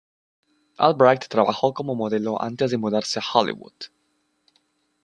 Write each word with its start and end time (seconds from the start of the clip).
Albright 0.79 1.27
trabajó 1.29 1.75
como 1.75 1.93
modelo 1.93 2.41
antes 2.41 2.71
de 2.71 2.79
mudarse 2.79 3.19
a 3.19 3.37
Hollywood. 3.37 3.75